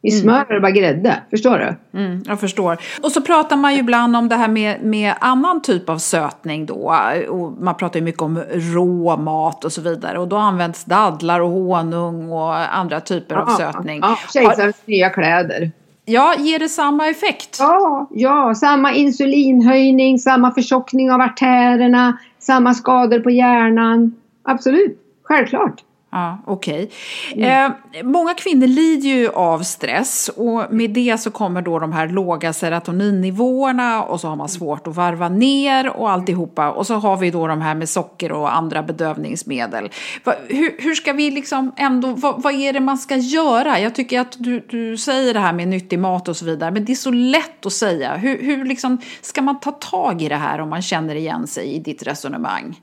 [0.03, 1.19] I smör är det bara grädde.
[1.29, 1.99] Förstår du?
[1.99, 2.77] Mm, jag förstår.
[3.01, 6.65] Och så pratar man ju ibland om det här med, med annan typ av sötning
[6.65, 6.95] då.
[7.29, 10.19] Och man pratar ju mycket om rå mat och så vidare.
[10.19, 13.99] Och då används dadlar och honung och andra typer av sötning.
[14.01, 15.71] Ja, kejsarens nya kläder.
[16.05, 17.57] Ja, ger det samma effekt?
[17.59, 24.15] Ja, ja, samma insulinhöjning, samma förtjockning av artärerna, samma skador på hjärnan.
[24.43, 25.83] Absolut, självklart.
[26.13, 26.91] Ja, okej.
[27.35, 27.71] Eh,
[28.03, 32.53] många kvinnor lider ju av stress och med det så kommer då de här låga
[32.53, 36.71] serotoninnivåerna och så har man svårt att varva ner och alltihopa.
[36.71, 39.89] Och så har vi då de här med socker och andra bedövningsmedel.
[40.23, 43.79] Va, hur, hur ska vi liksom ändå, vad, vad är det man ska göra?
[43.79, 46.85] Jag tycker att du, du säger det här med nyttig mat och så vidare, men
[46.85, 48.15] det är så lätt att säga.
[48.15, 51.75] Hur, hur liksom ska man ta tag i det här om man känner igen sig
[51.75, 52.79] i ditt resonemang?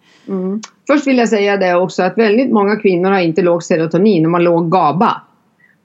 [0.90, 4.34] Först vill jag säga det också att väldigt många kvinnor har inte låg serotonin, de
[4.34, 5.22] har låg GABA.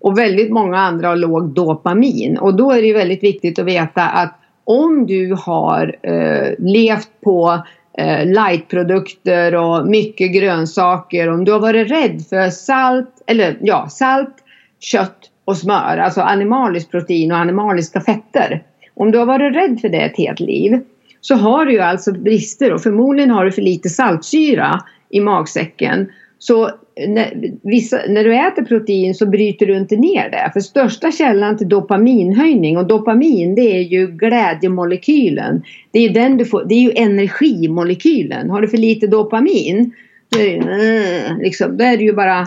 [0.01, 2.37] Och väldigt många andra har låg dopamin.
[2.37, 7.63] Och då är det väldigt viktigt att veta att om du har eh, levt på
[7.97, 14.35] eh, lightprodukter och mycket grönsaker, om du har varit rädd för salt, eller ja, salt,
[14.79, 18.63] kött och smör, alltså animaliskt protein och animaliska fetter.
[18.95, 20.81] Om du har varit rädd för det ett helt liv
[21.23, 26.11] så har du ju alltså brister och förmodligen har du för lite saltsyra i magsäcken.
[26.39, 26.69] Så
[27.07, 30.49] när, vissa, när du äter protein så bryter du inte ner det.
[30.53, 35.63] För största källan till dopaminhöjning och dopamin det är ju glädjemolekylen.
[35.91, 38.49] Det är ju, den du får, det är ju energimolekylen.
[38.49, 39.91] Har du för lite dopamin
[40.29, 42.39] då är det, mm, liksom, då är det ju bara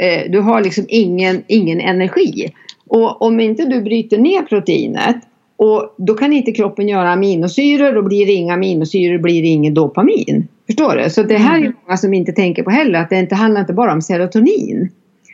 [0.00, 2.52] eh, du har liksom ingen, ingen energi.
[2.86, 5.16] Och om inte du bryter ner proteinet
[5.64, 9.74] och då kan inte kroppen göra aminosyror, då blir det inga aminosyror, blir det inget
[9.74, 10.48] dopamin.
[10.66, 11.10] Förstår du?
[11.10, 13.60] Så det här är ju många som inte tänker på heller att det inte handlar
[13.60, 14.88] inte bara om serotonin.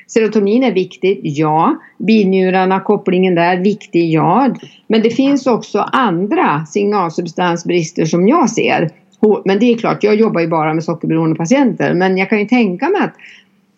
[0.07, 1.77] Serotonin är viktigt, ja.
[1.99, 4.55] Binjurarna, kopplingen där, viktig, ja.
[4.87, 8.91] Men det finns också andra signalsubstansbrister som jag ser.
[9.45, 11.95] Men det är klart, jag jobbar ju bara med sockerberoende patienter.
[11.95, 13.15] Men jag kan ju tänka mig att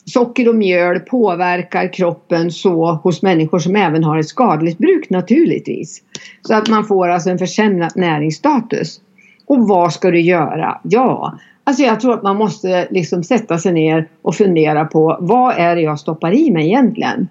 [0.05, 6.03] socker och mjöl påverkar kroppen så hos människor som även har ett skadligt bruk naturligtvis.
[6.43, 9.01] Så att man får alltså en försämrad näringsstatus.
[9.47, 10.81] Och vad ska du göra?
[10.83, 15.55] Ja, alltså jag tror att man måste liksom sätta sig ner och fundera på vad
[15.59, 17.29] är det jag stoppar i mig egentligen?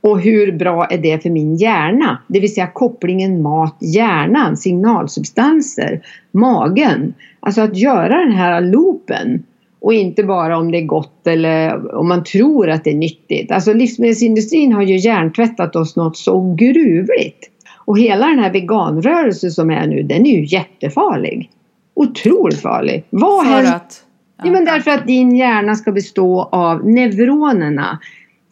[0.00, 2.18] Och hur bra är det för min hjärna?
[2.28, 6.00] Det vill säga kopplingen mat-hjärnan, signalsubstanser,
[6.32, 7.14] magen.
[7.40, 9.44] Alltså att göra den här loopen
[9.84, 13.52] och inte bara om det är gott eller om man tror att det är nyttigt.
[13.52, 17.50] Alltså livsmedelsindustrin har ju hjärntvättat oss något så gruvligt.
[17.84, 21.50] Och hela den här veganrörelsen som är nu, den är ju jättefarlig.
[21.94, 23.04] Otroligt farlig.
[23.10, 24.02] Vad För att?
[24.44, 27.98] Ja, men därför att din hjärna ska bestå av neuronerna.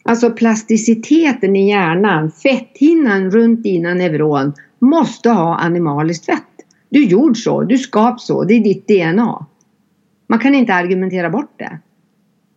[0.03, 6.43] Alltså plasticiteten i hjärnan, fetthinnan runt dina neuron måste ha animaliskt fett.
[6.89, 9.45] Du är gjord så, du skap så, det är ditt DNA.
[10.27, 11.79] Man kan inte argumentera bort det.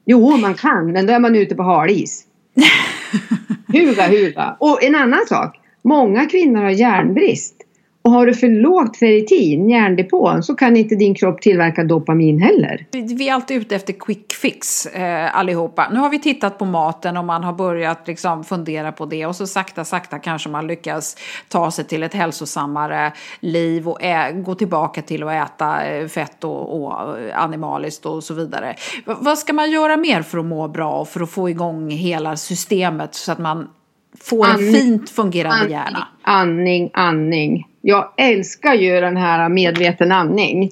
[0.04, 2.24] Jo, man kan, men då är man ute på halis.
[3.68, 4.56] Huga, huga.
[4.60, 5.60] Och en annan sak.
[5.82, 7.65] Många kvinnor har järnbrist.
[8.06, 12.86] Och har du för lågt ferritin, järndepån, så kan inte din kropp tillverka dopamin heller.
[12.92, 15.88] Vi är alltid ute efter quick fix eh, allihopa.
[15.92, 19.36] Nu har vi tittat på maten och man har börjat liksom fundera på det och
[19.36, 21.16] så sakta, sakta kanske man lyckas
[21.48, 26.44] ta sig till ett hälsosammare liv och ä- gå tillbaka till att äta eh, fett
[26.44, 26.92] och, och
[27.34, 28.74] animaliskt och så vidare.
[29.06, 31.90] V vad ska man göra mer för att må bra och för att få igång
[31.90, 33.68] hela systemet så att man
[34.20, 36.08] får en fint fungerande andning, hjärna?
[36.22, 37.66] Andning, andning.
[37.88, 40.70] Jag älskar ju den här medveten andning.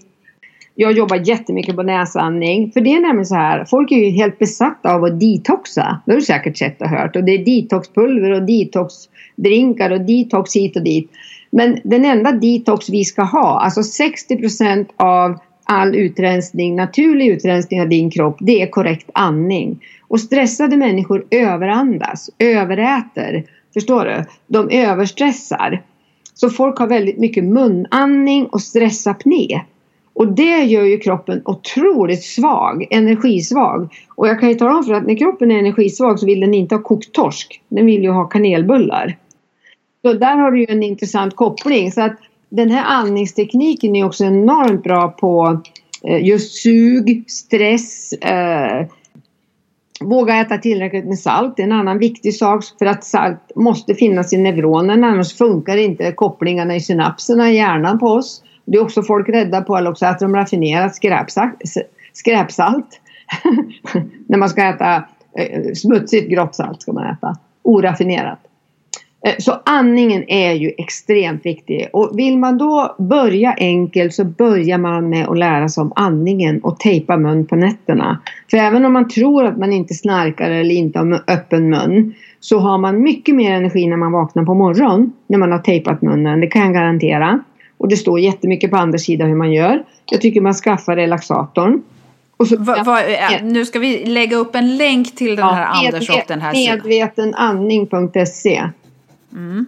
[0.74, 2.72] Jag jobbar jättemycket på näsandning.
[2.72, 6.00] För det är nämligen så här, folk är ju helt besatta av att detoxa.
[6.06, 7.16] Det har du säkert sett och hört.
[7.16, 11.10] Och det är detoxpulver och detoxdrinkar och detox hit och dit.
[11.50, 17.88] Men den enda detox vi ska ha, alltså 60% av all utrensning, naturlig utrensning av
[17.88, 19.84] din kropp, det är korrekt andning.
[20.08, 23.44] Och stressade människor överandas, överäter.
[23.74, 24.24] Förstår du?
[24.46, 25.82] De överstressar.
[26.34, 29.60] Så folk har väldigt mycket munandning och stressapné.
[30.14, 33.94] Och det gör ju kroppen otroligt svag, energisvag.
[34.14, 36.54] Och jag kan ju tala om för att när kroppen är energisvag så vill den
[36.54, 37.62] inte ha kokt torsk.
[37.68, 39.18] Den vill ju ha kanelbullar.
[40.02, 41.92] Så där har du ju en intressant koppling.
[41.92, 42.16] Så att
[42.48, 45.62] den här andningstekniken är också enormt bra på
[46.08, 48.86] eh, just sug, stress, eh,
[50.04, 51.56] Våga äta tillräckligt med salt.
[51.56, 55.76] Det är en annan viktig sak för att salt måste finnas i neuronerna annars funkar
[55.76, 58.42] inte kopplingarna i synapserna i hjärnan på oss.
[58.64, 61.58] Det är också folk rädda på eller också äter de raffinerat skräpsalt.
[62.12, 63.00] skräpsalt.
[64.26, 64.96] När man ska äta
[65.38, 67.36] eh, smutsigt grått salt ska man äta.
[67.62, 68.38] Oraffinerat.
[69.26, 74.78] Eh, så andningen är ju extremt viktig och vill man då börja enkelt så börjar
[74.78, 78.20] man med att lära sig om andningen och tejpa mun på nätterna.
[78.50, 82.58] För även om man tror att man inte snarkar eller inte har öppen mun så
[82.58, 86.40] har man mycket mer energi när man vaknar på morgonen när man har tejpat munnen,
[86.40, 87.40] det kan jag garantera.
[87.78, 89.84] Och det står jättemycket på andra sidan hur man gör.
[90.10, 91.82] Jag tycker man skaffar relaxatorn.
[92.48, 92.98] Så, va, va,
[93.42, 96.52] nu ska vi lägga upp en länk till den här ja, Anders och den här
[96.52, 98.62] Medvetenandning.se
[99.34, 99.66] Mm.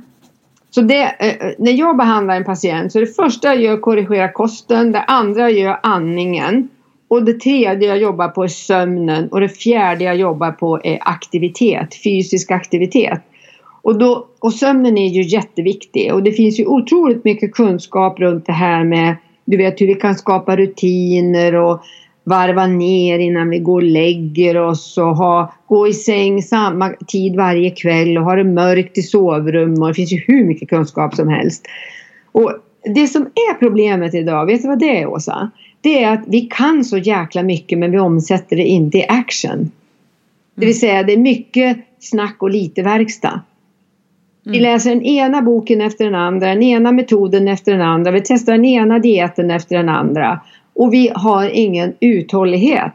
[0.71, 4.33] Så det, eh, eh, när jag behandlar en patient så det första jag gör korrigera
[4.33, 6.69] kosten, det andra jag gör andningen
[7.09, 10.99] och det tredje jag jobbar på är sömnen och det fjärde jag jobbar på är
[11.01, 13.23] aktivitet, fysisk aktivitet.
[13.83, 18.47] Och, då, och sömnen är ju jätteviktig och det finns ju otroligt mycket kunskap runt
[18.47, 21.81] det här med du vet hur vi kan skapa rutiner och
[22.29, 27.37] varva ner innan vi går och lägger oss och ha, gå i säng samma tid
[27.37, 31.15] varje kväll och ha det mörkt i sovrum och det finns ju hur mycket kunskap
[31.15, 31.67] som helst.
[32.33, 32.53] Och
[32.95, 35.51] det som är problemet idag, vet du vad det är Åsa?
[35.81, 39.71] Det är att vi kan så jäkla mycket men vi omsätter det inte i action.
[40.55, 43.41] Det vill säga det är mycket snack och lite verkstad.
[44.45, 44.63] Vi mm.
[44.63, 48.11] läser den ena boken efter den andra, den ena metoden efter den andra.
[48.11, 50.41] Vi testar den ena dieten efter den andra.
[50.77, 52.95] Och vi har ingen uthållighet.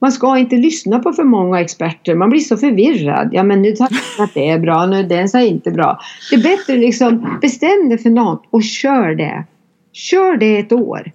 [0.00, 2.14] Man ska inte lyssna på för många experter.
[2.14, 3.28] Man blir så förvirrad.
[3.32, 6.00] Ja men nu tar jag att det är bra, nu den säger inte bra.
[6.30, 9.44] Det är bättre liksom bestäm dig för något och kör det.
[9.92, 11.12] Kör det ett år.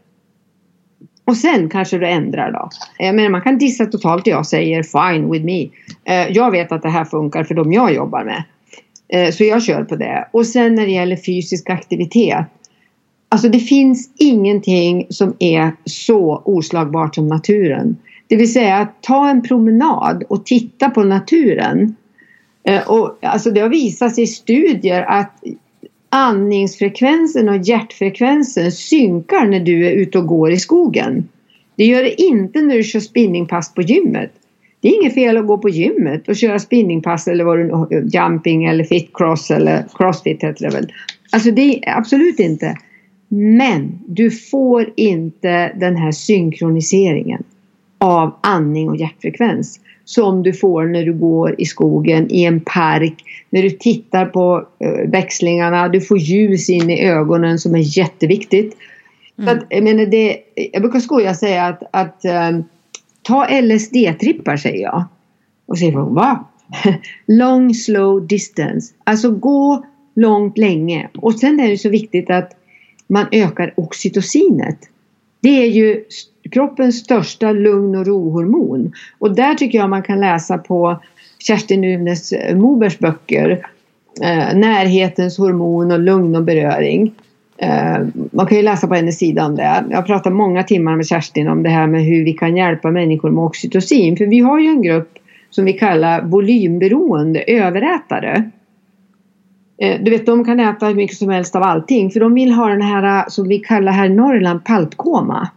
[1.26, 2.70] Och sen kanske du ändrar då.
[2.98, 5.62] Jag menar man kan dissa totalt jag säger fine with me.
[6.06, 8.44] Eh, jag vet att det här funkar för de jag jobbar med.
[9.08, 10.30] Eh, så jag kör på det.
[10.32, 12.48] Och sen när det gäller fysisk aktivitet.
[13.34, 17.98] Alltså det finns ingenting som är så oslagbart som naturen.
[18.28, 21.96] Det vill säga ta en promenad och titta på naturen.
[22.64, 25.44] Eh, och, alltså det har visat sig i studier att
[26.10, 31.30] andningsfrekvensen och hjärtfrekvensen synkar när du är ute och går i skogen.
[31.76, 34.32] Det gör det inte när du kör spinningpass på gymmet.
[34.82, 38.66] Det är inget fel att gå på gymmet och köra spinningpass eller vad du jumping
[38.66, 40.92] eller fitcross eller crossfit heter det väl.
[41.32, 42.78] Alltså det är absolut inte.
[43.36, 47.44] Men du får inte den här synkroniseringen
[47.98, 53.24] av andning och hjärtfrekvens som du får när du går i skogen, i en park,
[53.50, 58.78] när du tittar på uh, växlingarna, du får ljus in i ögonen som är jätteviktigt.
[59.38, 59.50] Mm.
[59.50, 60.38] Så att, jag, menar det,
[60.72, 62.22] jag brukar skoja säga att, att
[62.52, 62.64] um,
[63.22, 65.04] ta LSD-trippar säger jag.
[65.66, 66.46] Och säger va?
[67.26, 68.94] Long slow distance.
[69.04, 71.10] Alltså gå långt länge.
[71.18, 72.52] Och sen är det så viktigt att
[73.08, 74.78] man ökar oxytocinet.
[75.42, 76.04] Det är ju
[76.52, 78.94] kroppens största lugn och rohormon.
[79.20, 81.02] Och där tycker jag man kan läsa på
[81.40, 83.68] Kerstin Uvnäs eh, Mobergs Mobers böcker
[84.22, 87.14] eh, Närhetens hormon och lugn och beröring.
[87.58, 87.98] Eh,
[88.32, 89.86] man kan ju läsa på hennes sida om det.
[89.90, 92.92] Jag har pratat många timmar med Kerstin om det här med hur vi kan hjälpa
[92.92, 94.18] människor med oxytocin.
[94.18, 95.14] För vi har ju en grupp
[95.50, 98.52] som vi kallar volymberoende överätare.
[99.78, 102.52] Eh, du vet, de kan äta hur mycket som helst av allting för de vill
[102.52, 105.50] ha den här eh, som vi kallar här i Norrland paltkoma.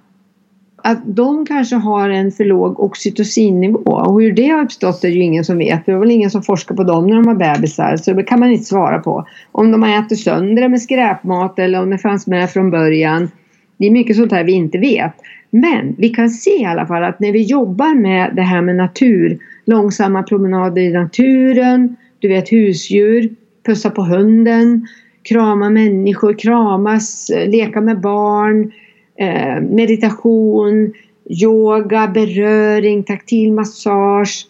[0.82, 5.20] Att de kanske har en för låg oxytocinnivå och hur det har uppstått är ju
[5.20, 5.86] ingen som vet.
[5.86, 8.40] Det är väl ingen som forskar på dem när de har bebisar så det kan
[8.40, 9.26] man inte svara på.
[9.52, 13.30] Om de har ätit sönder det med skräpmat eller om det fanns med från början.
[13.76, 15.12] Det är mycket sånt här vi inte vet.
[15.50, 18.76] Men vi kan se i alla fall att när vi jobbar med det här med
[18.76, 23.30] natur, långsamma promenader i naturen, du vet husdjur,
[23.66, 24.86] pussa på hunden,
[25.22, 28.72] krama människor, kramas, eh, leka med barn,
[29.18, 30.92] eh, meditation,
[31.30, 34.46] yoga, beröring, taktil massage.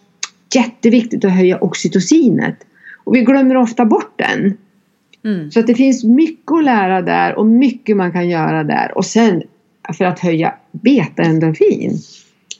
[0.54, 2.56] Jätteviktigt att höja oxytocinet.
[3.04, 4.56] Och vi glömmer ofta bort den.
[5.24, 5.50] Mm.
[5.50, 8.98] Så att det finns mycket att lära där och mycket man kan göra där.
[8.98, 9.42] Och sen
[9.98, 11.98] för att höja beta-endorfin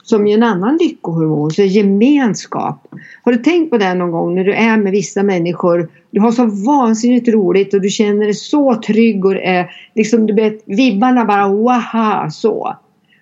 [0.09, 2.87] som är en annan lyckohormon, så gemenskap.
[3.23, 6.31] Har du tänkt på det någon gång när du är med vissa människor, du har
[6.31, 11.25] så vansinnigt roligt och du känner dig så trygg och är liksom du vet vibbarna
[11.25, 12.75] bara waha så.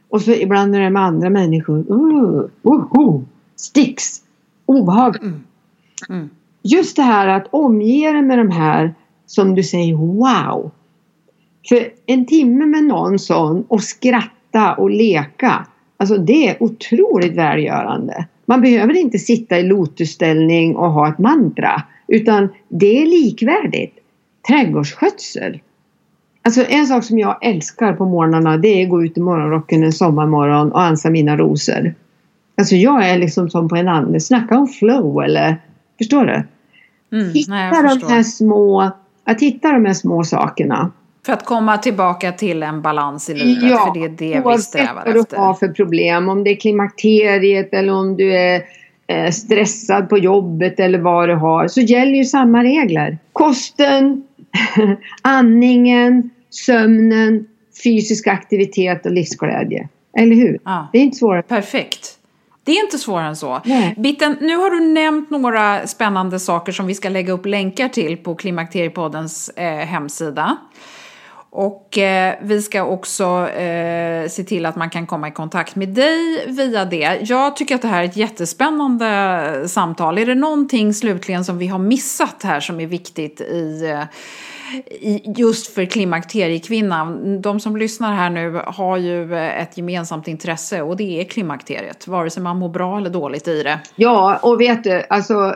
[0.09, 3.21] Och så ibland när du är med andra människor, uh, uh, uh,
[3.55, 4.21] sticks,
[4.65, 5.17] obehag.
[5.21, 5.43] Mm.
[6.09, 6.29] Mm.
[6.61, 8.93] Just det här att omge dig med de här
[9.25, 10.71] som du säger wow.
[11.69, 15.65] För en timme med någon sån och skratta och leka
[15.97, 18.25] Alltså det är otroligt välgörande.
[18.45, 23.95] Man behöver inte sitta i lotusställning och ha ett mantra utan det är likvärdigt.
[24.47, 25.59] Trädgårdsskötsel.
[26.41, 29.83] Alltså en sak som jag älskar på morgnarna det är att gå ut i morgonrocken
[29.83, 31.95] en sommarmorgon och ansa mina rosor.
[32.57, 35.57] Alltså jag är liksom som på en annan, snacka om flow eller
[35.97, 36.43] förstår du?
[37.17, 38.91] Mm, hitta nej, de här små,
[39.23, 40.91] att hitta de här små sakerna.
[41.25, 44.57] För att komma tillbaka till en balans i livet, ja, för det är det vi
[44.57, 45.13] strävar efter.
[45.13, 48.63] vad du har för problem, om det är klimakteriet eller om du är
[49.07, 53.17] eh, stressad på jobbet eller vad du har, så gäller ju samma regler.
[53.33, 54.23] Kosten,
[55.21, 57.47] andningen, sömnen,
[57.83, 59.87] fysisk aktivitet och livsglädje.
[60.17, 60.59] Eller hur?
[60.63, 60.89] Ja.
[60.91, 61.41] Det är inte svårare.
[61.41, 62.17] Perfekt.
[62.63, 63.61] Det är inte svårare än så.
[63.65, 63.95] Nej.
[63.97, 68.17] Bitten, nu har du nämnt några spännande saker som vi ska lägga upp länkar till
[68.17, 70.57] på Klimakteriepoddens eh, hemsida.
[71.57, 75.89] Och eh, vi ska också eh, se till att man kan komma i kontakt med
[75.89, 77.19] dig via det.
[77.21, 80.17] Jag tycker att det här är ett jättespännande samtal.
[80.17, 84.03] Är det någonting slutligen som vi har missat här som är viktigt i, eh,
[84.89, 87.41] i just för klimakteriekvinnan?
[87.41, 92.07] De som lyssnar här nu har ju ett gemensamt intresse och det är klimakteriet.
[92.07, 93.79] Vare sig man mår bra eller dåligt i det.
[93.95, 95.55] Ja, och vet du, alltså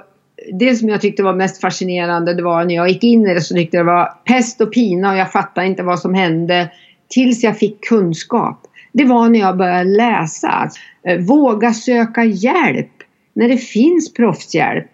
[0.53, 3.41] det som jag tyckte var mest fascinerande det var när jag gick in i det
[3.41, 6.71] så tyckte jag det var pest och pina och jag fattade inte vad som hände
[7.09, 8.67] tills jag fick kunskap.
[8.91, 10.69] Det var när jag började läsa.
[11.03, 12.91] Eh, våga söka hjälp
[13.33, 14.87] när det finns proffshjälp.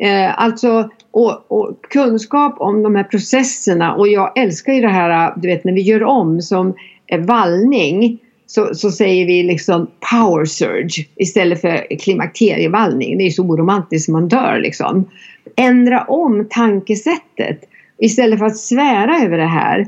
[0.00, 5.26] Eh, alltså och, och, kunskap om de här processerna och jag älskar ju det här
[5.26, 6.74] eh, du vet när vi gör om som
[7.18, 8.18] vallning
[8.50, 13.18] så, så säger vi liksom power surge istället för klimakterievallning.
[13.18, 15.10] Det är så oromantiskt man dör liksom.
[15.56, 17.60] Ändra om tankesättet
[17.98, 19.86] istället för att svära över det här.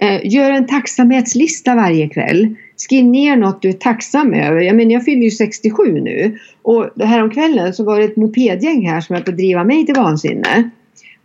[0.00, 2.54] Eh, gör en tacksamhetslista varje kväll.
[2.76, 4.60] Skriv ner något du är tacksam över.
[4.60, 9.00] Jag menar jag fyller ju 67 nu och häromkvällen så var det ett mopedgäng här
[9.00, 10.70] som höll på att driva mig till vansinne.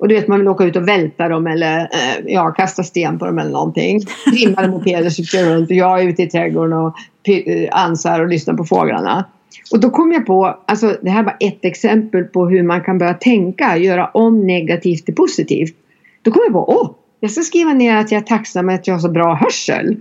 [0.04, 3.20] Och du vet man vill åka ut och välta dem eller eh, ja, kasta sten
[3.20, 4.00] på dem eller någonting.
[4.26, 6.96] Trimmade mopeder cyklar runt och jag är ute i trädgården och
[7.30, 9.26] eh, ansar och lyssnar på fåglarna.
[9.72, 12.98] Och då kom jag på, alltså det här var ett exempel på hur man kan
[12.98, 15.76] börja tänka, göra om negativt till positivt.
[16.22, 18.96] Då kom jag på, åh, jag ska skriva ner att jag är tacksam att jag
[18.96, 19.96] har så bra hörsel.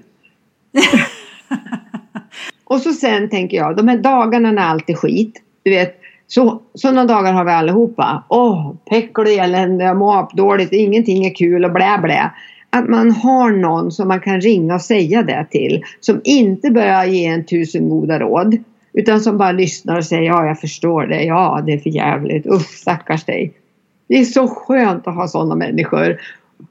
[2.65, 6.02] och så sen tänker jag, de här dagarna när allt är skit, du vet,
[6.35, 8.25] så, sådana dagar har vi allihopa.
[8.29, 12.31] Åh, päckle elände, jag mår dåligt, ingenting är kul och blä blä.
[12.71, 15.83] Att man har någon som man kan ringa och säga det till.
[16.01, 18.57] Som inte börjar ge en tusen goda råd.
[18.93, 21.25] Utan som bara lyssnar och säger ja, jag förstår det.
[21.25, 22.47] Ja, det är för jävligt.
[22.47, 23.53] Usch, stackars dig.
[24.09, 26.21] Det är så skönt att ha sådana människor.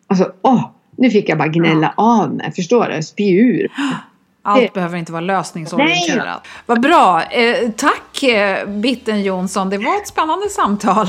[0.08, 2.24] Alltså, åh, nu fick jag bara gnälla ja.
[2.24, 2.52] av mig.
[2.56, 3.04] Förstår du?
[3.04, 3.72] Spy ur.
[4.44, 4.74] Allt det...
[4.74, 6.48] behöver inte vara lösningsorienterat.
[6.66, 7.24] Vad bra.
[7.24, 9.70] Eh, tack eh, Bitten Jonsson.
[9.70, 11.08] Det var ett spännande samtal.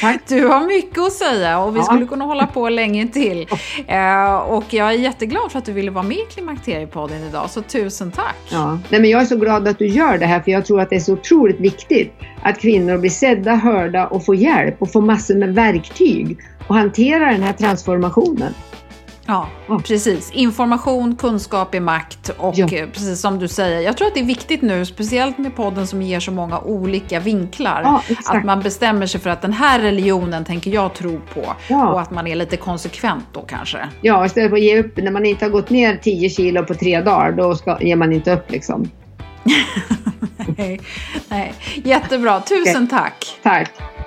[0.00, 1.84] Tack, Du har mycket att säga och vi ja.
[1.84, 3.48] skulle kunna hålla på länge till.
[3.86, 7.50] Eh, och jag är jätteglad för att du ville vara med i Klimakteriepodden idag.
[7.50, 8.36] Så tusen tack.
[8.50, 8.78] Ja.
[8.88, 10.90] Nej, men jag är så glad att du gör det här för jag tror att
[10.90, 15.00] det är så otroligt viktigt att kvinnor blir sedda, hörda och får hjälp och får
[15.00, 16.38] massor med verktyg
[16.68, 18.54] och hantera den här transformationen.
[19.30, 19.82] Ja, mm.
[19.82, 20.30] precis.
[20.30, 22.68] Information, kunskap är makt och ja.
[22.72, 25.86] Eh, precis som du säger, jag tror att det är viktigt nu, speciellt med podden
[25.86, 29.80] som ger så många olika vinklar, ja, att man bestämmer sig för att den här
[29.80, 31.88] religionen tänker jag tro på ja.
[31.88, 33.78] och att man är lite konsekvent då kanske.
[34.00, 36.74] Ja, istället för att ge upp när man inte har gått ner 10 kilo på
[36.74, 38.90] tre dagar, då ska, ger man inte upp liksom.
[40.56, 40.80] nej,
[41.28, 41.54] nej,
[41.84, 42.40] jättebra.
[42.40, 42.98] Tusen okay.
[42.98, 43.38] tack.
[43.42, 43.97] Tack.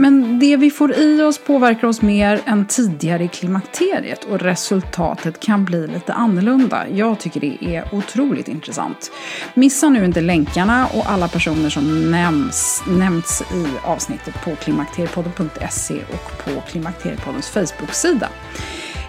[0.00, 5.40] Men det vi får i oss påverkar oss mer än tidigare i klimakteriet och resultatet
[5.40, 6.88] kan bli lite annorlunda.
[6.88, 9.12] Jag tycker det är otroligt intressant.
[9.54, 16.44] Missa nu inte länkarna och alla personer som nämns, nämnts i avsnittet på klimakteriepodden.se och
[16.44, 18.28] på Klimakteriepoddens Facebook-sida.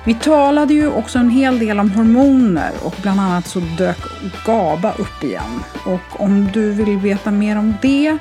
[0.06, 3.98] Vi talade ju också en hel del om hormoner och bland annat så dök
[4.46, 5.64] GABA upp igen.
[5.86, 8.18] Och om du vill veta mer om det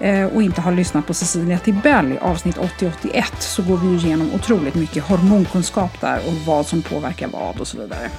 [0.00, 4.34] eh, och inte har lyssnat på Cecilia Tibell i avsnitt 80-81 så går vi igenom
[4.34, 8.10] otroligt mycket hormonkunskap där och vad som påverkar vad och så vidare.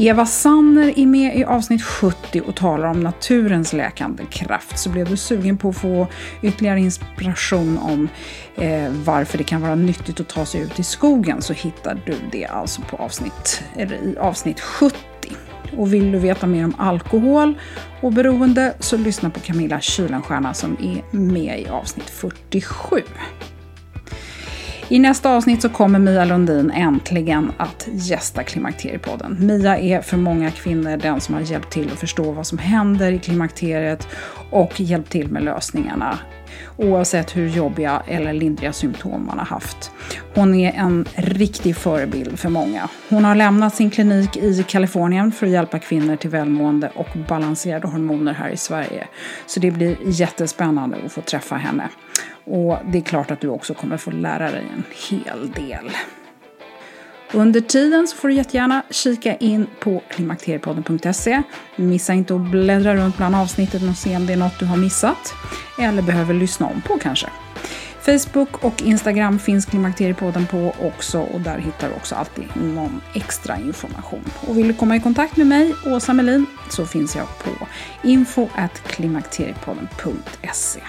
[0.00, 4.78] Eva Sanner är med i avsnitt 70 och talar om naturens läkande kraft.
[4.78, 6.06] Så blev du sugen på att få
[6.42, 8.08] ytterligare inspiration om
[8.56, 12.14] eh, varför det kan vara nyttigt att ta sig ut i skogen så hittar du
[12.32, 14.96] det alltså på avsnitt, eller i avsnitt 70.
[15.76, 17.54] Och vill du veta mer om alkohol
[18.00, 23.02] och beroende så lyssna på Camilla Kylenstierna som är med i avsnitt 47.
[24.90, 29.36] I nästa avsnitt så kommer Mia Lundin äntligen att gästa Klimakteriepodden.
[29.40, 33.12] Mia är för många kvinnor den som har hjälpt till att förstå vad som händer
[33.12, 34.08] i klimakteriet
[34.50, 36.18] och hjälpt till med lösningarna
[36.76, 39.90] oavsett hur jobbiga eller lindriga symptom man har haft.
[40.34, 42.88] Hon är en riktig förebild för många.
[43.08, 47.88] Hon har lämnat sin klinik i Kalifornien för att hjälpa kvinnor till välmående och balanserade
[47.88, 49.08] hormoner här i Sverige.
[49.46, 51.88] Så det blir jättespännande att få träffa henne.
[52.44, 55.90] Och det är klart att du också kommer få lära dig en hel del.
[57.32, 61.42] Under tiden så får du jättegärna kika in på klimakteriepodden.se.
[61.76, 64.76] Missa inte att bläddra runt bland avsnitten och se om det är något du har
[64.76, 65.34] missat.
[65.78, 67.26] Eller behöver lyssna om på kanske.
[68.00, 73.58] Facebook och Instagram finns Klimakteriepodden på också och där hittar du också alltid någon extra
[73.58, 74.24] information.
[74.46, 77.50] Och vill du komma i kontakt med mig, Åsa Melin, så finns jag på
[78.02, 80.80] info.klimakteriepodden.se.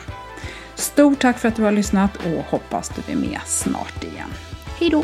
[0.76, 4.30] Stort tack för att du har lyssnat och hoppas du är med snart igen.
[4.80, 5.04] Hej då!